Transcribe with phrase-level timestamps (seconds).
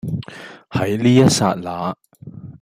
[0.71, 1.95] 喺呢一剎那